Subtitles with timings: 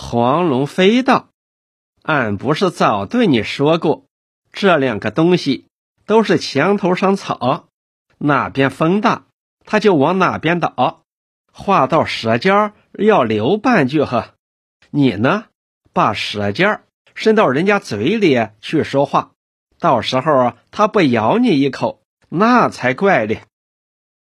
[0.00, 1.30] 黄龙飞道
[2.04, 4.06] ：“俺不是早对你说过，
[4.52, 5.66] 这两个东西
[6.06, 7.66] 都是墙头上草，
[8.16, 9.24] 哪边风大，
[9.64, 11.02] 它就往哪边倒。
[11.52, 14.36] 话到舌尖要留半句呵。
[14.90, 15.46] 你呢，
[15.92, 16.84] 把舌尖
[17.16, 19.32] 伸到人家嘴里去说话，
[19.80, 23.40] 到时候他不咬你一口，那才怪哩。”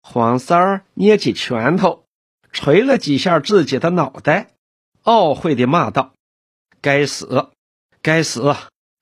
[0.01, 2.05] 黄三儿捏起拳头，
[2.53, 4.51] 捶了几下自己的脑袋。
[5.09, 6.13] 懊悔的骂道
[6.81, 7.49] ：“该死，
[8.03, 8.55] 该死！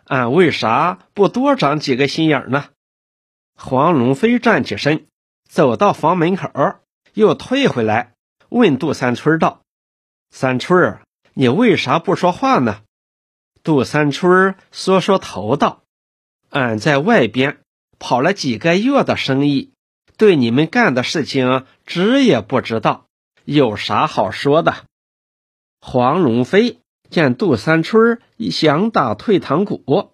[0.06, 2.70] 俺为啥不多长几个心眼呢？”
[3.60, 5.08] 黄龙飞站起身，
[5.50, 6.50] 走到房门口，
[7.14, 8.14] 又退回来，
[8.48, 9.60] 问杜三春道
[10.32, 11.00] ：“三春，
[11.34, 12.84] 你为啥不说话呢？”
[13.62, 15.82] 杜三春缩缩头道
[16.52, 17.60] ：“俺在外边
[18.00, 19.74] 跑了几个月的生意，
[20.16, 23.08] 对你们干的事情知也不知道，
[23.44, 24.86] 有啥好说的？”
[25.80, 28.20] 黄龙飞见杜三春
[28.52, 30.12] 想打退堂鼓，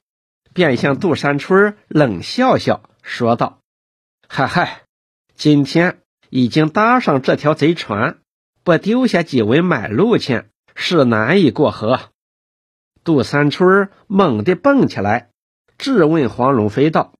[0.53, 3.59] 便向杜三春冷笑笑，说道
[4.27, 4.83] ：“嗨嗨，
[5.35, 8.19] 今天已经搭上这条贼船，
[8.63, 11.99] 不丢下几文买路钱是难以过河。”
[13.03, 15.29] 杜三春猛地蹦起来，
[15.77, 17.13] 质问黄龙飞道：“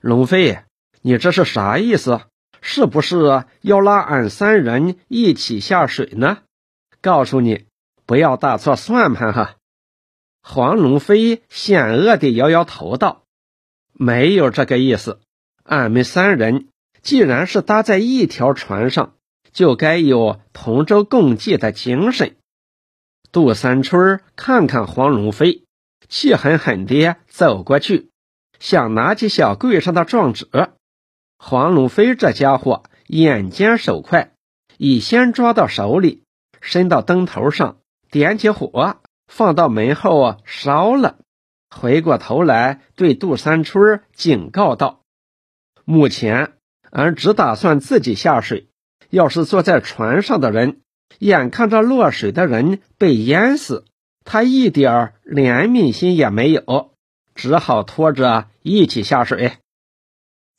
[0.00, 0.60] 龙飞，
[1.02, 2.22] 你这是啥意思？
[2.62, 6.38] 是不是要拉俺三人一起下水呢？
[7.04, 7.66] 告诉你。”
[8.06, 9.56] 不要打错算盘哈！
[10.42, 13.22] 黄龙飞险恶地摇摇头道
[13.96, 15.20] ：“没有这个意思。
[15.62, 16.68] 俺们三人
[17.00, 19.14] 既然是搭在一条船上，
[19.54, 22.36] 就该有同舟共济的精神。”
[23.32, 25.64] 杜三春看看黄龙飞，
[26.10, 28.10] 气狠狠地走过去，
[28.60, 30.46] 想拿起小柜上的状纸。
[31.38, 34.34] 黄龙飞这家伙眼尖手快，
[34.76, 36.23] 已先抓到手里，
[36.64, 37.76] 伸到灯头上。
[38.10, 41.18] 点起火，放到门后烧了。
[41.68, 45.00] 回过头来，对杜三春警告道
[45.84, 46.52] ：“目前
[46.90, 48.68] 俺只打算自己下水。
[49.10, 50.80] 要是坐在船上的人
[51.18, 53.84] 眼看着落水的人被淹死，
[54.24, 56.94] 他一点怜悯心也没有，
[57.34, 59.58] 只好拖着一起下水。”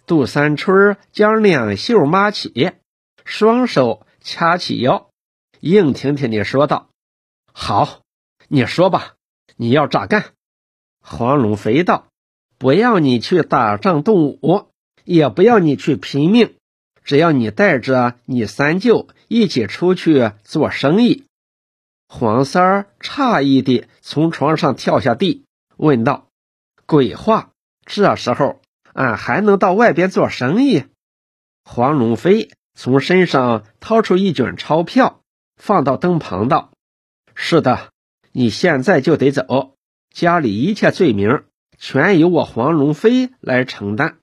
[0.05, 2.73] 杜三春将两袖抹起，
[3.23, 5.09] 双手掐起腰，
[5.65, 6.89] 硬挺挺地说道。
[7.51, 8.01] 好，
[8.47, 9.15] 你说吧，
[9.55, 10.25] 你要咋干？
[11.01, 12.05] 黄龙飞道
[12.59, 14.67] ：“不要你去打仗动武，
[15.05, 16.53] 也不要你去拼命，
[17.03, 21.23] 只要你带着你三舅一起出去做生意。”
[22.07, 25.45] 黄三儿诧异地从床上跳下地，
[25.77, 26.27] 问道
[26.85, 27.49] ：“鬼话！
[27.85, 28.61] 这时候
[28.93, 30.85] 俺还能到外边做生意？”
[31.65, 35.21] 黄龙飞从身上掏出一卷钞票，
[35.57, 36.71] 放到灯旁道。
[37.33, 37.89] 是的，
[38.31, 39.75] 你现在就得走，
[40.13, 41.43] 家里一切罪名
[41.77, 44.17] 全由我黄龙飞来承担。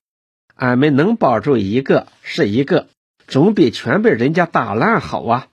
[0.54, 2.88] 俺们能保住一个是一个，
[3.26, 5.48] 总比全被人家打烂好啊！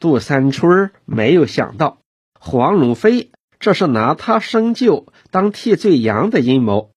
[0.00, 1.98] 杜三春没有想到
[2.38, 6.92] 黄龙飞这是拿他生舅当替罪羊的阴谋，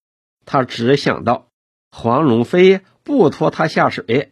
[0.45, 1.47] 他只想到
[1.91, 4.30] 黄龙飞不拖他下水，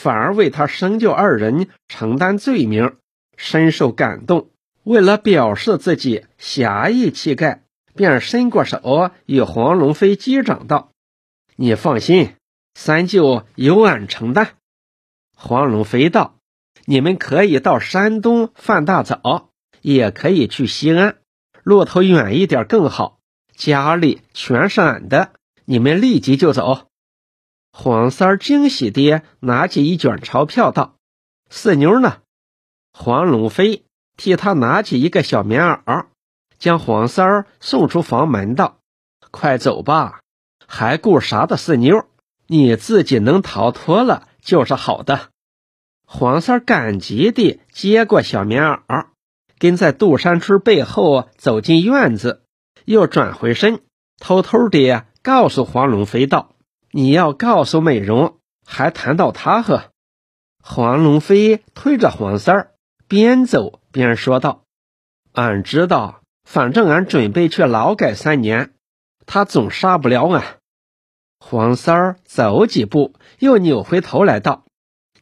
[0.00, 2.94] 反而为他生舅二人承担罪名，
[3.36, 4.48] 深受感动。
[4.84, 7.64] 为了表示自己侠义气概，
[7.96, 10.92] 便伸过手与黄龙飞击掌道
[11.56, 12.36] ：“你放心，
[12.74, 14.50] 三舅由俺承担。”
[15.34, 16.36] 黄龙飞道
[16.86, 19.50] ：“你们可以到山东贩大枣，
[19.82, 21.16] 也可以去西安，
[21.64, 23.18] 路途远一点更好。
[23.56, 25.32] 家里全是俺的，
[25.64, 26.87] 你们立即就走。”
[27.72, 30.96] 黄三儿惊喜地拿起一卷钞票道
[31.50, 32.18] ：“四妞呢？”
[32.92, 33.84] 黄龙飞。
[34.20, 36.06] 替他拿起一个小棉袄，
[36.58, 38.78] 将黄三儿送出房门，道
[39.30, 40.22] ：“快走吧，
[40.66, 42.04] 还顾啥的四妞？
[42.48, 45.28] 你自己能逃脱了就是好的。”
[46.04, 49.06] 黄三儿感激地接过小棉袄，
[49.56, 52.42] 跟在杜山春背后走进院子，
[52.84, 53.82] 又转回身，
[54.18, 56.56] 偷偷地告诉黄龙飞道
[56.98, 59.92] ：“你要告诉美容，还谈到他呵。”
[60.60, 62.72] 黄龙飞推着黄三儿。
[63.06, 64.64] 边走边说道
[65.32, 68.72] ：“俺知道，反正俺准备去劳改三年，
[69.26, 70.58] 他总杀不了俺。”
[71.38, 74.64] 黄三儿走几步，又扭回头来道：“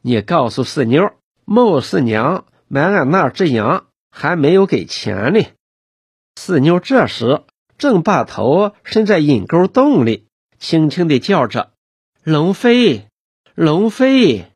[0.01, 1.13] 你告诉四妞，
[1.45, 5.45] 孟四娘买俺那只羊还没有给钱呢。”
[6.41, 7.43] 四妞这时
[7.77, 10.27] 正把头伸在引沟洞里，
[10.69, 11.75] 轻轻地叫着
[12.25, 13.07] ：“龙飞，
[13.55, 14.47] 龙飞。”